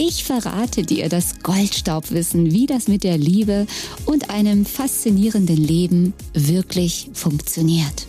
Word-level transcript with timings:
Ich 0.00 0.22
verrate 0.22 0.84
dir 0.84 1.08
das 1.08 1.40
Goldstaubwissen, 1.42 2.52
wie 2.52 2.66
das 2.66 2.86
mit 2.86 3.02
der 3.02 3.18
Liebe 3.18 3.66
und 4.06 4.30
einem 4.30 4.64
faszinierenden 4.64 5.56
Leben 5.56 6.14
wirklich 6.34 7.10
funktioniert. 7.14 8.06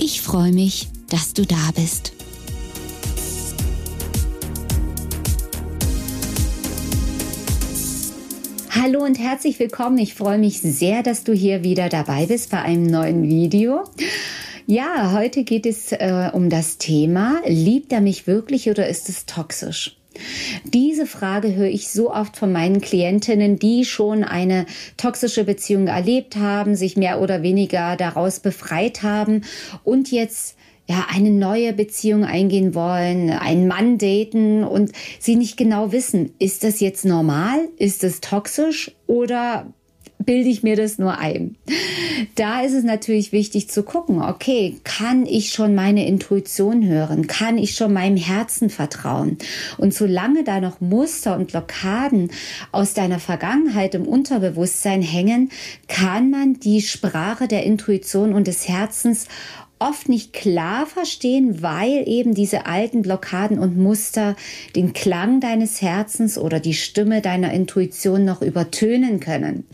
Ich 0.00 0.22
freue 0.22 0.52
mich, 0.52 0.88
dass 1.10 1.34
du 1.34 1.44
da 1.44 1.70
bist. 1.76 2.14
Hallo 8.70 9.04
und 9.04 9.18
herzlich 9.18 9.58
willkommen. 9.58 9.98
Ich 9.98 10.14
freue 10.14 10.38
mich 10.38 10.62
sehr, 10.62 11.02
dass 11.02 11.24
du 11.24 11.34
hier 11.34 11.62
wieder 11.62 11.90
dabei 11.90 12.24
bist 12.24 12.50
bei 12.50 12.62
einem 12.62 12.86
neuen 12.86 13.22
Video. 13.24 13.84
Ja, 14.66 15.12
heute 15.12 15.44
geht 15.44 15.66
es 15.66 15.92
äh, 15.92 16.30
um 16.32 16.48
das 16.48 16.78
Thema, 16.78 17.42
liebt 17.44 17.92
er 17.92 18.00
mich 18.00 18.26
wirklich 18.26 18.70
oder 18.70 18.88
ist 18.88 19.10
es 19.10 19.26
toxisch? 19.26 19.98
Diese 20.64 21.04
Frage 21.04 21.54
höre 21.54 21.68
ich 21.68 21.90
so 21.90 22.10
oft 22.10 22.38
von 22.38 22.50
meinen 22.50 22.80
Klientinnen, 22.80 23.58
die 23.58 23.84
schon 23.84 24.24
eine 24.24 24.64
toxische 24.96 25.44
Beziehung 25.44 25.88
erlebt 25.88 26.36
haben, 26.36 26.76
sich 26.76 26.96
mehr 26.96 27.20
oder 27.20 27.42
weniger 27.42 27.96
daraus 27.96 28.40
befreit 28.40 29.02
haben 29.02 29.42
und 29.82 30.10
jetzt 30.10 30.56
ja, 30.86 31.06
eine 31.14 31.30
neue 31.30 31.74
Beziehung 31.74 32.24
eingehen 32.24 32.74
wollen, 32.74 33.30
einen 33.30 33.68
Mann 33.68 33.98
daten 33.98 34.64
und 34.64 34.92
sie 35.18 35.36
nicht 35.36 35.58
genau 35.58 35.92
wissen, 35.92 36.30
ist 36.38 36.64
das 36.64 36.80
jetzt 36.80 37.04
normal? 37.04 37.68
Ist 37.76 38.02
das 38.02 38.20
toxisch 38.20 38.92
oder 39.06 39.66
bilde 40.24 40.48
ich 40.48 40.62
mir 40.62 40.76
das 40.76 40.98
nur 40.98 41.18
ein. 41.18 41.56
Da 42.34 42.62
ist 42.62 42.72
es 42.72 42.82
natürlich 42.82 43.30
wichtig 43.30 43.70
zu 43.70 43.84
gucken, 43.84 44.20
okay, 44.20 44.80
kann 44.82 45.24
ich 45.24 45.52
schon 45.52 45.74
meine 45.74 46.04
Intuition 46.06 46.84
hören? 46.84 47.28
Kann 47.28 47.58
ich 47.58 47.76
schon 47.76 47.92
meinem 47.92 48.16
Herzen 48.16 48.70
vertrauen? 48.70 49.38
Und 49.78 49.94
solange 49.94 50.42
da 50.42 50.60
noch 50.60 50.80
Muster 50.80 51.36
und 51.36 51.52
Blockaden 51.52 52.32
aus 52.72 52.92
deiner 52.92 53.20
Vergangenheit 53.20 53.94
im 53.94 54.08
Unterbewusstsein 54.08 55.00
hängen, 55.00 55.50
kann 55.86 56.30
man 56.30 56.58
die 56.58 56.82
Sprache 56.82 57.46
der 57.46 57.62
Intuition 57.62 58.32
und 58.32 58.48
des 58.48 58.68
Herzens 58.68 59.28
oft 59.88 60.08
nicht 60.08 60.32
klar 60.32 60.86
verstehen, 60.86 61.60
weil 61.62 62.08
eben 62.08 62.34
diese 62.34 62.64
alten 62.64 63.02
Blockaden 63.02 63.58
und 63.58 63.76
Muster 63.76 64.34
den 64.74 64.94
Klang 64.94 65.40
deines 65.40 65.82
Herzens 65.82 66.38
oder 66.38 66.58
die 66.58 66.72
Stimme 66.72 67.20
deiner 67.20 67.52
Intuition 67.52 68.24
noch 68.24 68.40
übertönen 68.40 69.20
können. 69.20 69.64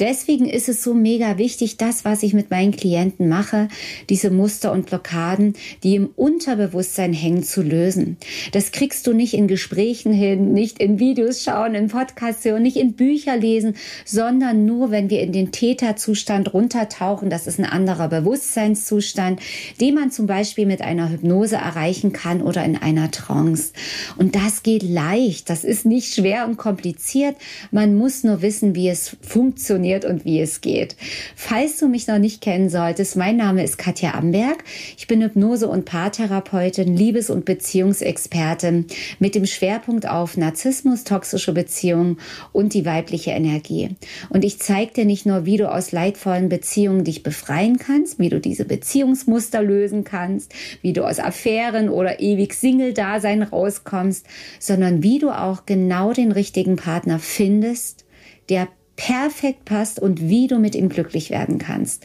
Deswegen 0.00 0.46
ist 0.46 0.68
es 0.68 0.82
so 0.82 0.94
mega 0.94 1.38
wichtig, 1.38 1.76
das, 1.76 2.04
was 2.04 2.24
ich 2.24 2.34
mit 2.34 2.50
meinen 2.50 2.72
Klienten 2.72 3.28
mache, 3.28 3.68
diese 4.10 4.30
Muster 4.30 4.72
und 4.72 4.86
Blockaden, 4.86 5.54
die 5.84 5.94
im 5.94 6.10
Unterbewusstsein 6.16 7.12
hängen, 7.12 7.44
zu 7.44 7.62
lösen. 7.62 8.16
Das 8.50 8.72
kriegst 8.72 9.06
du 9.06 9.12
nicht 9.12 9.34
in 9.34 9.46
Gesprächen 9.46 10.12
hin, 10.12 10.52
nicht 10.52 10.80
in 10.80 10.98
Videos 10.98 11.42
schauen, 11.42 11.76
in 11.76 11.88
Podcasts 11.88 12.44
hören, 12.44 12.62
nicht 12.62 12.76
in 12.76 12.94
Bücher 12.94 13.36
lesen, 13.36 13.76
sondern 14.04 14.66
nur, 14.66 14.90
wenn 14.90 15.08
wir 15.08 15.20
in 15.20 15.32
den 15.32 15.52
Täterzustand 15.52 16.52
runtertauchen. 16.52 17.30
Das 17.30 17.46
ist 17.46 17.60
ein 17.60 17.64
anderer 17.64 18.08
Bewusstseinszustand 18.08 19.40
den 19.80 19.94
man 19.94 20.10
zum 20.10 20.26
Beispiel 20.26 20.66
mit 20.66 20.80
einer 20.80 21.10
Hypnose 21.10 21.56
erreichen 21.56 22.12
kann 22.12 22.42
oder 22.42 22.64
in 22.64 22.76
einer 22.76 23.10
Trance. 23.10 23.72
Und 24.16 24.34
das 24.34 24.62
geht 24.62 24.82
leicht. 24.82 25.50
Das 25.50 25.64
ist 25.64 25.84
nicht 25.84 26.14
schwer 26.14 26.46
und 26.46 26.56
kompliziert. 26.56 27.36
Man 27.70 27.94
muss 27.94 28.24
nur 28.24 28.42
wissen, 28.42 28.74
wie 28.74 28.88
es 28.88 29.16
funktioniert 29.20 30.04
und 30.04 30.24
wie 30.24 30.40
es 30.40 30.60
geht. 30.60 30.96
Falls 31.36 31.78
du 31.78 31.88
mich 31.88 32.06
noch 32.06 32.18
nicht 32.18 32.40
kennen 32.40 32.70
solltest, 32.70 33.16
mein 33.16 33.36
Name 33.36 33.64
ist 33.64 33.78
Katja 33.78 34.14
Amberg. 34.14 34.64
Ich 34.96 35.06
bin 35.06 35.22
Hypnose- 35.22 35.68
und 35.68 35.84
Paartherapeutin, 35.84 36.96
Liebes- 36.96 37.30
und 37.30 37.44
Beziehungsexpertin 37.44 38.86
mit 39.18 39.34
dem 39.34 39.46
Schwerpunkt 39.46 40.08
auf 40.08 40.36
Narzissmus, 40.36 41.04
toxische 41.04 41.52
Beziehungen 41.52 42.18
und 42.52 42.74
die 42.74 42.86
weibliche 42.86 43.32
Energie. 43.32 43.96
Und 44.30 44.44
ich 44.44 44.60
zeige 44.60 44.92
dir 44.92 45.04
nicht 45.04 45.26
nur, 45.26 45.46
wie 45.46 45.56
du 45.56 45.70
aus 45.70 45.92
leidvollen 45.92 46.48
Beziehungen 46.48 47.04
dich 47.04 47.22
befreien 47.22 47.78
kannst, 47.78 48.18
wie 48.18 48.28
du 48.28 48.40
diese 48.40 48.64
Beziehungsmuster 48.64 49.31
Muster 49.32 49.62
lösen 49.62 50.04
kannst, 50.04 50.54
wie 50.82 50.92
du 50.92 51.04
aus 51.04 51.18
Affären 51.18 51.88
oder 51.88 52.20
ewig 52.20 52.52
Single-Dasein 52.52 53.42
rauskommst, 53.42 54.26
sondern 54.58 55.02
wie 55.02 55.18
du 55.18 55.30
auch 55.30 55.64
genau 55.64 56.12
den 56.12 56.32
richtigen 56.32 56.76
Partner 56.76 57.18
findest, 57.18 58.04
der 58.50 58.68
perfekt 58.96 59.64
passt 59.64 59.98
und 59.98 60.20
wie 60.20 60.46
du 60.46 60.58
mit 60.58 60.74
ihm 60.74 60.88
glücklich 60.88 61.30
werden 61.30 61.58
kannst. 61.58 62.04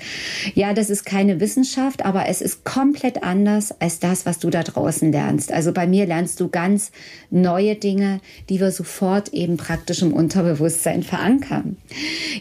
Ja, 0.55 0.73
das 0.73 0.89
ist 0.89 1.05
keine 1.05 1.39
Wissenschaft, 1.39 2.05
aber 2.05 2.27
es 2.27 2.41
ist 2.41 2.63
komplett 2.63 3.23
anders 3.23 3.73
als 3.79 3.99
das, 3.99 4.25
was 4.25 4.39
du 4.39 4.49
da 4.49 4.63
draußen 4.63 5.11
lernst. 5.11 5.51
Also 5.51 5.73
bei 5.73 5.85
mir 5.85 6.05
lernst 6.05 6.39
du 6.39 6.47
ganz 6.47 6.91
neue 7.29 7.75
Dinge, 7.75 8.21
die 8.49 8.59
wir 8.59 8.71
sofort 8.71 9.33
eben 9.33 9.57
praktisch 9.57 10.01
im 10.01 10.13
Unterbewusstsein 10.13 11.03
verankern. 11.03 11.77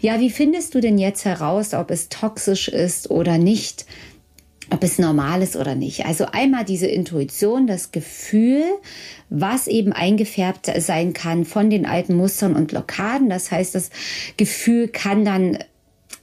Ja, 0.00 0.20
wie 0.20 0.30
findest 0.30 0.74
du 0.74 0.80
denn 0.80 0.96
jetzt 0.96 1.24
heraus, 1.24 1.74
ob 1.74 1.90
es 1.90 2.08
toxisch 2.08 2.68
ist 2.68 3.10
oder 3.10 3.38
nicht? 3.38 3.84
Ob 4.70 4.82
es 4.82 4.98
normal 4.98 5.42
ist 5.42 5.56
oder 5.56 5.74
nicht. 5.74 6.06
Also 6.06 6.26
einmal 6.26 6.64
diese 6.64 6.86
Intuition, 6.86 7.66
das 7.66 7.92
Gefühl, 7.92 8.64
was 9.30 9.66
eben 9.66 9.92
eingefärbt 9.92 10.70
sein 10.78 11.12
kann 11.12 11.44
von 11.44 11.70
den 11.70 11.86
alten 11.86 12.14
Mustern 12.14 12.56
und 12.56 12.68
Blockaden. 12.68 13.28
Das 13.28 13.50
heißt, 13.50 13.74
das 13.74 13.90
Gefühl 14.36 14.88
kann 14.88 15.24
dann, 15.24 15.58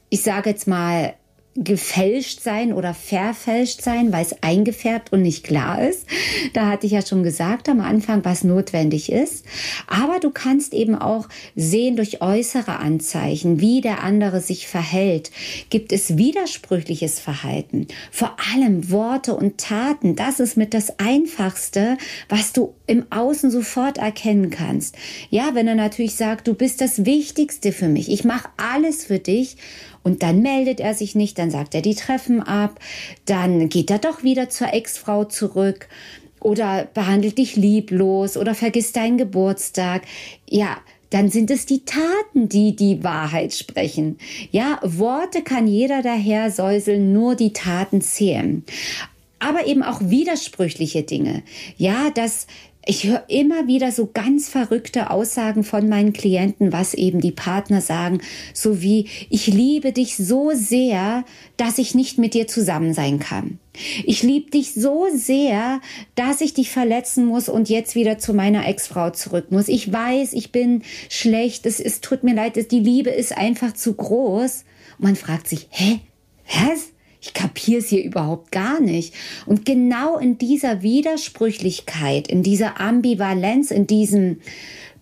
ich 0.09 0.23
sage 0.23 0.49
jetzt 0.49 0.67
mal, 0.67 1.13
gefälscht 1.55 2.41
sein 2.41 2.73
oder 2.73 2.95
verfälscht 2.95 3.81
sein, 3.81 4.11
weil 4.11 4.23
es 4.23 4.41
eingefärbt 4.41 5.13
und 5.13 5.21
nicht 5.21 5.43
klar 5.43 5.87
ist. 5.87 6.07
Da 6.53 6.67
hatte 6.67 6.87
ich 6.87 6.93
ja 6.93 7.05
schon 7.05 7.21
gesagt 7.21 7.69
am 7.69 7.79
Anfang, 7.79 8.25
was 8.25 8.43
notwendig 8.43 9.11
ist. 9.11 9.45
Aber 9.85 10.19
du 10.19 10.31
kannst 10.31 10.73
eben 10.73 10.95
auch 10.95 11.29
sehen 11.55 11.95
durch 11.95 12.21
äußere 12.21 12.79
Anzeichen, 12.79 13.59
wie 13.59 13.81
der 13.81 14.03
andere 14.03 14.41
sich 14.41 14.67
verhält. 14.67 15.31
Gibt 15.69 15.91
es 15.91 16.17
widersprüchliches 16.17 17.19
Verhalten? 17.19 17.87
Vor 18.11 18.35
allem 18.53 18.89
Worte 18.89 19.35
und 19.35 19.59
Taten. 19.59 20.15
Das 20.15 20.39
ist 20.39 20.57
mit 20.57 20.73
das 20.73 20.99
Einfachste, 20.99 21.97
was 22.29 22.53
du 22.53 22.73
im 22.87 23.05
Außen 23.11 23.51
sofort 23.51 23.99
erkennen 23.99 24.49
kannst. 24.49 24.95
Ja, 25.29 25.51
wenn 25.53 25.67
er 25.67 25.75
natürlich 25.75 26.15
sagt, 26.15 26.47
du 26.47 26.55
bist 26.55 26.81
das 26.81 27.05
Wichtigste 27.05 27.71
für 27.71 27.87
mich. 27.87 28.11
Ich 28.11 28.23
mache 28.23 28.49
alles 28.57 29.05
für 29.05 29.19
dich 29.19 29.57
und 30.03 30.21
dann 30.21 30.41
meldet 30.41 30.79
er 30.79 30.93
sich 30.93 31.15
nicht, 31.15 31.39
dann 31.39 31.49
sagt 31.49 31.73
er 31.75 31.81
die 31.81 31.95
Treffen 31.95 32.41
ab, 32.41 32.79
dann 33.25 33.69
geht 33.69 33.89
er 33.89 33.99
doch 33.99 34.23
wieder 34.23 34.49
zur 34.49 34.73
Ex-Frau 34.73 35.25
zurück 35.25 35.87
oder 36.39 36.87
behandelt 36.93 37.37
dich 37.37 37.55
lieblos 37.55 38.37
oder 38.37 38.53
vergisst 38.53 38.95
deinen 38.95 39.17
Geburtstag. 39.17 40.03
Ja, 40.49 40.77
dann 41.09 41.29
sind 41.29 41.51
es 41.51 41.65
die 41.65 41.85
Taten, 41.85 42.49
die 42.49 42.75
die 42.75 43.03
Wahrheit 43.03 43.53
sprechen. 43.53 44.17
Ja, 44.51 44.79
Worte 44.81 45.43
kann 45.43 45.67
jeder 45.67 46.01
daher 46.01 46.51
säuseln, 46.51 47.13
nur 47.13 47.35
die 47.35 47.53
Taten 47.53 48.01
zählen. 48.01 48.63
Aber 49.39 49.67
eben 49.67 49.83
auch 49.83 50.01
widersprüchliche 50.01 51.03
Dinge. 51.03 51.43
Ja, 51.77 52.09
dass 52.09 52.47
ich 52.85 53.05
höre 53.05 53.23
immer 53.29 53.67
wieder 53.67 53.91
so 53.91 54.09
ganz 54.13 54.49
verrückte 54.49 55.09
Aussagen 55.09 55.63
von 55.63 55.87
meinen 55.87 56.11
Klienten, 56.11 56.73
was 56.73 56.93
eben 56.93 57.21
die 57.21 57.31
Partner 57.31 57.81
sagen, 57.81 58.21
so 58.53 58.81
wie 58.81 59.07
ich 59.29 59.47
liebe 59.47 59.93
dich 59.93 60.17
so 60.17 60.51
sehr, 60.53 61.23
dass 61.55 61.77
ich 61.77 61.95
nicht 61.95 62.17
mit 62.17 62.33
dir 62.33 62.47
zusammen 62.47 62.93
sein 62.93 63.19
kann. 63.19 63.59
Ich 64.03 64.21
liebe 64.21 64.51
dich 64.51 64.73
so 64.73 65.07
sehr, 65.13 65.81
dass 66.15 66.41
ich 66.41 66.53
dich 66.53 66.69
verletzen 66.69 67.25
muss 67.25 67.49
und 67.49 67.69
jetzt 67.69 67.95
wieder 67.95 68.19
zu 68.19 68.33
meiner 68.33 68.67
Ex-Frau 68.67 69.11
zurück 69.11 69.51
muss. 69.51 69.67
Ich 69.67 69.91
weiß, 69.91 70.33
ich 70.33 70.51
bin 70.51 70.83
schlecht, 71.09 71.65
es, 71.65 71.79
es 71.79 72.01
tut 72.01 72.23
mir 72.23 72.35
leid, 72.35 72.71
die 72.71 72.79
Liebe 72.79 73.09
ist 73.09 73.35
einfach 73.35 73.73
zu 73.73 73.93
groß. 73.93 74.65
Und 74.99 75.05
man 75.05 75.15
fragt 75.15 75.47
sich, 75.47 75.67
hä, 75.71 76.01
was? 76.45 76.92
Ich 77.23 77.33
kapiere 77.33 77.79
es 77.79 77.87
hier 77.87 78.03
überhaupt 78.03 78.51
gar 78.51 78.81
nicht. 78.81 79.13
Und 79.45 79.65
genau 79.65 80.17
in 80.17 80.37
dieser 80.37 80.81
Widersprüchlichkeit, 80.81 82.27
in 82.27 82.43
dieser 82.43 82.81
Ambivalenz, 82.81 83.71
in 83.71 83.87
diesem 83.87 84.41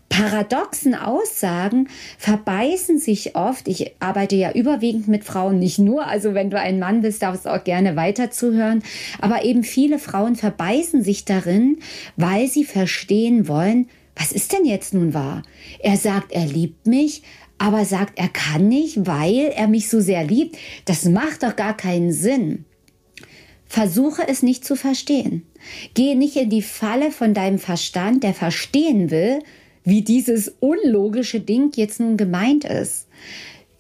paradoxen 0.07 0.93
Aussagen 0.93 1.87
verbeißen 2.19 2.99
sich 2.99 3.35
oft. 3.35 3.67
Ich 3.67 3.95
arbeite 3.99 4.35
ja 4.35 4.51
überwiegend 4.51 5.07
mit 5.07 5.23
Frauen, 5.23 5.57
nicht 5.57 5.79
nur. 5.79 6.05
Also 6.05 6.35
wenn 6.35 6.51
du 6.51 6.59
ein 6.59 6.77
Mann 6.77 7.01
bist, 7.01 7.23
darfst 7.23 7.47
du 7.47 7.49
auch 7.49 7.63
gerne 7.63 7.95
weiter 7.95 8.29
zuhören. 8.29 8.83
Aber 9.19 9.43
eben 9.43 9.63
viele 9.63 9.97
Frauen 9.97 10.35
verbeißen 10.35 11.03
sich 11.03 11.25
darin, 11.25 11.79
weil 12.17 12.47
sie 12.47 12.65
verstehen 12.65 13.47
wollen, 13.47 13.89
was 14.15 14.31
ist 14.31 14.53
denn 14.53 14.65
jetzt 14.65 14.93
nun 14.93 15.15
wahr? 15.15 15.41
Er 15.79 15.97
sagt, 15.97 16.33
er 16.33 16.45
liebt 16.45 16.85
mich, 16.85 17.23
aber 17.61 17.85
sagt, 17.85 18.17
er 18.17 18.27
kann 18.27 18.67
nicht, 18.67 19.05
weil 19.05 19.53
er 19.55 19.67
mich 19.67 19.87
so 19.87 19.99
sehr 19.99 20.23
liebt. 20.23 20.57
Das 20.85 21.05
macht 21.05 21.43
doch 21.43 21.55
gar 21.55 21.77
keinen 21.77 22.11
Sinn. 22.11 22.65
Versuche 23.67 24.27
es 24.27 24.41
nicht 24.41 24.65
zu 24.65 24.75
verstehen. 24.75 25.45
Gehe 25.93 26.17
nicht 26.17 26.35
in 26.37 26.49
die 26.49 26.63
Falle 26.63 27.11
von 27.11 27.35
deinem 27.35 27.59
Verstand, 27.59 28.23
der 28.23 28.33
verstehen 28.33 29.11
will, 29.11 29.43
wie 29.83 30.01
dieses 30.01 30.55
unlogische 30.59 31.39
Ding 31.39 31.71
jetzt 31.75 31.99
nun 31.99 32.17
gemeint 32.17 32.65
ist. 32.65 33.07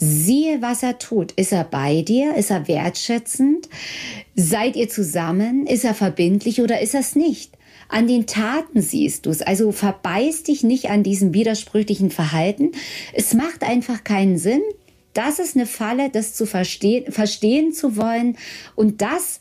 Siehe, 0.03 0.63
was 0.63 0.81
er 0.81 0.97
tut. 0.97 1.31
Ist 1.33 1.51
er 1.51 1.63
bei 1.63 2.01
dir? 2.01 2.33
Ist 2.33 2.49
er 2.49 2.67
wertschätzend? 2.67 3.69
Seid 4.35 4.75
ihr 4.75 4.89
zusammen? 4.89 5.67
Ist 5.67 5.85
er 5.85 5.93
verbindlich 5.93 6.59
oder 6.59 6.81
ist 6.81 6.95
er 6.95 7.01
es 7.01 7.15
nicht? 7.15 7.55
An 7.87 8.07
den 8.07 8.25
Taten 8.25 8.81
siehst 8.81 9.27
du 9.27 9.29
es. 9.29 9.43
Also 9.43 9.71
verbeiß 9.71 10.41
dich 10.41 10.63
nicht 10.63 10.89
an 10.89 11.03
diesem 11.03 11.35
widersprüchlichen 11.35 12.09
Verhalten. 12.09 12.71
Es 13.13 13.35
macht 13.35 13.63
einfach 13.63 14.03
keinen 14.03 14.39
Sinn. 14.39 14.63
Das 15.13 15.37
ist 15.37 15.55
eine 15.55 15.67
Falle, 15.67 16.09
das 16.09 16.33
zu 16.33 16.47
verstehen, 16.47 17.11
verstehen 17.11 17.71
zu 17.71 17.95
wollen. 17.95 18.37
Und 18.75 19.03
das 19.03 19.39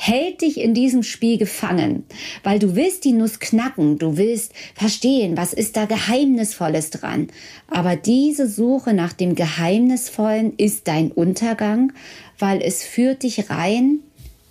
hält 0.00 0.42
dich 0.42 0.60
in 0.60 0.74
diesem 0.74 1.02
Spiel 1.02 1.38
gefangen, 1.38 2.04
weil 2.44 2.60
du 2.60 2.76
willst 2.76 3.04
die 3.04 3.12
Nuss 3.12 3.40
knacken, 3.40 3.98
du 3.98 4.16
willst 4.16 4.52
verstehen, 4.76 5.36
was 5.36 5.52
ist 5.52 5.76
da 5.76 5.86
Geheimnisvolles 5.86 6.90
dran. 6.90 7.26
Aber 7.68 7.96
diese 7.96 8.46
Suche 8.46 8.94
nach 8.94 9.12
dem 9.12 9.34
Geheimnisvollen 9.34 10.54
ist 10.56 10.86
dein 10.86 11.10
Untergang, 11.10 11.92
weil 12.38 12.62
es 12.62 12.84
führt 12.84 13.24
dich 13.24 13.50
rein, 13.50 13.98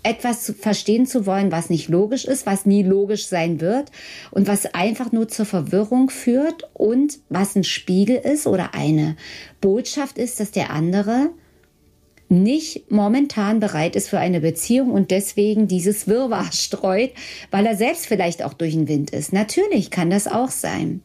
etwas 0.03 0.43
zu 0.43 0.53
verstehen 0.53 1.05
zu 1.05 1.25
wollen, 1.25 1.49
was 1.49 1.69
nicht 1.69 1.87
logisch 1.87 2.25
ist, 2.25 2.45
was 2.45 2.65
nie 2.65 2.83
logisch 2.83 3.27
sein 3.27 3.61
wird 3.61 3.89
und 4.31 4.47
was 4.47 4.73
einfach 4.73 5.13
nur 5.13 5.29
zur 5.29 5.45
Verwirrung 5.45 6.09
führt 6.09 6.69
und 6.73 7.19
was 7.29 7.55
ein 7.55 7.63
Spiegel 7.63 8.17
ist 8.17 8.47
oder 8.47 8.73
eine 8.73 9.15
Botschaft 9.61 10.17
ist, 10.17 10.41
dass 10.41 10.51
der 10.51 10.71
andere 10.71 11.29
nicht 12.29 12.91
momentan 12.91 13.59
bereit 13.59 13.95
ist 13.95 14.09
für 14.09 14.19
eine 14.19 14.41
Beziehung 14.41 14.91
und 14.91 15.11
deswegen 15.11 15.67
dieses 15.67 16.07
Wirrwarr 16.07 16.51
streut, 16.51 17.11
weil 17.51 17.65
er 17.65 17.75
selbst 17.75 18.07
vielleicht 18.07 18.43
auch 18.43 18.53
durch 18.53 18.73
den 18.73 18.87
Wind 18.87 19.11
ist. 19.11 19.33
Natürlich 19.33 19.91
kann 19.91 20.09
das 20.09 20.27
auch 20.27 20.49
sein. 20.49 21.01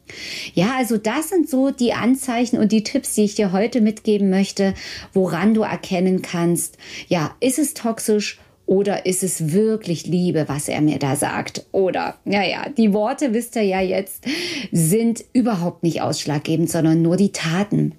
Ja, 0.54 0.74
also 0.76 0.98
das 0.98 1.28
sind 1.28 1.48
so 1.48 1.70
die 1.70 1.92
Anzeichen 1.92 2.58
und 2.58 2.72
die 2.72 2.82
Tipps, 2.82 3.14
die 3.14 3.24
ich 3.24 3.34
dir 3.34 3.52
heute 3.52 3.80
mitgeben 3.80 4.30
möchte, 4.30 4.74
woran 5.12 5.54
du 5.54 5.62
erkennen 5.62 6.22
kannst, 6.22 6.76
ja, 7.08 7.34
ist 7.40 7.58
es 7.58 7.74
toxisch 7.74 8.38
oder 8.66 9.06
ist 9.06 9.22
es 9.22 9.52
wirklich 9.52 10.06
Liebe, 10.06 10.44
was 10.48 10.68
er 10.68 10.80
mir 10.80 10.98
da 10.98 11.16
sagt? 11.16 11.66
Oder, 11.72 12.16
naja, 12.24 12.66
die 12.76 12.92
Worte, 12.92 13.34
wisst 13.34 13.56
ihr 13.56 13.64
ja 13.64 13.80
jetzt, 13.80 14.24
sind 14.70 15.24
überhaupt 15.32 15.82
nicht 15.82 16.00
ausschlaggebend, 16.00 16.70
sondern 16.70 17.02
nur 17.02 17.16
die 17.16 17.32
Taten. 17.32 17.94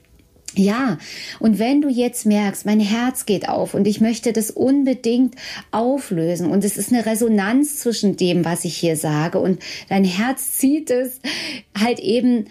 Ja, 0.55 0.99
und 1.39 1.57
wenn 1.57 1.81
du 1.81 1.89
jetzt 1.89 2.25
merkst, 2.25 2.65
mein 2.65 2.79
Herz 2.79 3.25
geht 3.25 3.49
auf 3.49 3.73
und 3.73 3.87
ich 3.87 4.01
möchte 4.01 4.33
das 4.33 4.51
unbedingt 4.51 5.35
auflösen 5.71 6.51
und 6.51 6.63
es 6.63 6.77
ist 6.77 6.93
eine 6.93 7.05
Resonanz 7.05 7.79
zwischen 7.79 8.17
dem, 8.17 8.45
was 8.45 8.63
ich 8.63 8.77
hier 8.77 8.95
sage 8.95 9.39
und 9.39 9.59
dein 9.89 10.03
Herz 10.03 10.57
zieht 10.57 10.91
es 10.91 11.19
halt 11.75 11.99
eben 11.99 12.45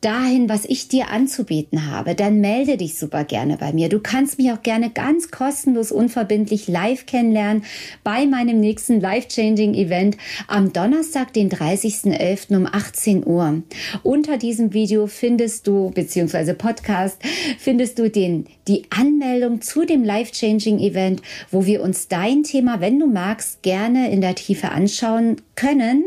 dahin, 0.00 0.48
was 0.48 0.64
ich 0.64 0.88
dir 0.88 1.08
anzubieten 1.10 1.90
habe, 1.90 2.14
dann 2.14 2.40
melde 2.40 2.76
dich 2.76 2.98
super 2.98 3.24
gerne 3.24 3.56
bei 3.56 3.72
mir. 3.72 3.88
Du 3.88 3.98
kannst 3.98 4.38
mich 4.38 4.52
auch 4.52 4.62
gerne 4.62 4.90
ganz 4.90 5.30
kostenlos, 5.30 5.90
unverbindlich 5.90 6.68
live 6.68 7.06
kennenlernen 7.06 7.64
bei 8.04 8.26
meinem 8.26 8.60
nächsten 8.60 9.00
Life-Changing 9.00 9.74
Event 9.74 10.16
am 10.46 10.72
Donnerstag, 10.72 11.32
den 11.32 11.50
30.11. 11.50 12.56
um 12.56 12.66
18 12.66 13.26
Uhr. 13.26 13.62
Unter 14.04 14.38
diesem 14.38 14.72
Video 14.72 15.08
findest 15.08 15.66
du, 15.66 15.90
beziehungsweise 15.90 16.54
Podcast, 16.54 17.20
findest 17.58 17.98
du 17.98 18.08
den, 18.08 18.46
die 18.68 18.84
Anmeldung 18.90 19.62
zu 19.62 19.84
dem 19.84 20.04
Life-Changing 20.04 20.78
Event, 20.78 21.22
wo 21.50 21.66
wir 21.66 21.82
uns 21.82 22.06
dein 22.06 22.44
Thema, 22.44 22.80
wenn 22.80 23.00
du 23.00 23.06
magst, 23.06 23.62
gerne 23.62 24.10
in 24.12 24.20
der 24.20 24.36
Tiefe 24.36 24.70
anschauen 24.70 25.36
können. 25.56 26.04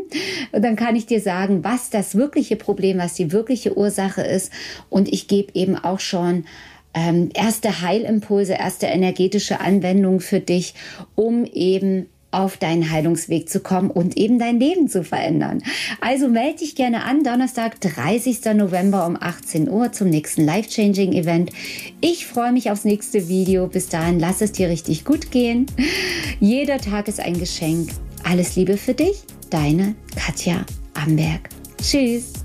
Und 0.52 0.64
dann 0.64 0.76
kann 0.76 0.96
ich 0.96 1.04
dir 1.04 1.20
sagen, 1.20 1.62
was 1.62 1.90
das 1.90 2.14
wirkliche 2.14 2.56
Problem, 2.56 2.98
was 2.98 3.14
die 3.14 3.32
wirkliche 3.32 3.81
Ursache 3.82 4.22
ist. 4.22 4.52
Und 4.88 5.12
ich 5.12 5.28
gebe 5.28 5.52
eben 5.54 5.76
auch 5.76 6.00
schon 6.00 6.44
ähm, 6.94 7.30
erste 7.34 7.80
Heilimpulse, 7.82 8.54
erste 8.54 8.86
energetische 8.86 9.60
Anwendungen 9.60 10.20
für 10.20 10.40
dich, 10.40 10.74
um 11.14 11.44
eben 11.44 12.06
auf 12.32 12.56
deinen 12.56 12.90
Heilungsweg 12.90 13.48
zu 13.48 13.60
kommen 13.60 13.90
und 13.90 14.16
eben 14.16 14.38
dein 14.38 14.58
Leben 14.58 14.88
zu 14.88 15.04
verändern. 15.04 15.62
Also 16.00 16.28
melde 16.28 16.60
dich 16.60 16.74
gerne 16.74 17.04
an, 17.04 17.22
Donnerstag, 17.22 17.78
30. 17.80 18.54
November 18.54 19.06
um 19.06 19.16
18 19.20 19.68
Uhr 19.68 19.92
zum 19.92 20.08
nächsten 20.08 20.44
Life-Changing 20.44 21.12
Event. 21.12 21.50
Ich 22.00 22.26
freue 22.26 22.52
mich 22.52 22.70
aufs 22.70 22.84
nächste 22.84 23.28
Video. 23.28 23.66
Bis 23.66 23.88
dahin, 23.88 24.18
lass 24.18 24.40
es 24.40 24.52
dir 24.52 24.68
richtig 24.68 25.04
gut 25.04 25.30
gehen. 25.30 25.66
Jeder 26.40 26.78
Tag 26.78 27.06
ist 27.06 27.20
ein 27.20 27.38
Geschenk. 27.38 27.90
Alles 28.24 28.56
Liebe 28.56 28.78
für 28.78 28.94
dich, 28.94 29.22
deine 29.50 29.94
Katja 30.16 30.64
Amberg. 30.94 31.50
Tschüss. 31.82 32.41